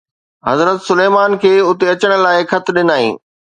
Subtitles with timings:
[0.47, 3.13] حضرت سليمان کي اتي اچڻ لاءِ خط ڏنائين.